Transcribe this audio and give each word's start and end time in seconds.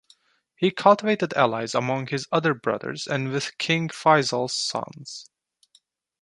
He 0.55 0.71
cultivated 0.71 1.35
allies 1.35 1.75
among 1.75 2.07
his 2.07 2.25
other 2.31 2.55
brothers 2.55 3.05
and 3.05 3.29
with 3.31 3.55
King 3.59 3.87
Faisal's 3.89 4.55
sons. 4.55 5.29